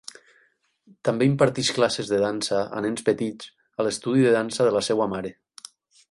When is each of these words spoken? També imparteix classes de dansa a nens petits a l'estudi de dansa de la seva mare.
També 1.09 1.25
imparteix 1.31 1.67
classes 1.79 2.07
de 2.13 2.21
dansa 2.23 2.61
a 2.79 2.81
nens 2.85 3.05
petits 3.09 3.51
a 3.81 3.85
l'estudi 3.89 4.25
de 4.29 4.31
dansa 4.37 4.67
de 4.69 4.73
la 4.79 4.83
seva 4.89 5.07
mare. 5.13 5.33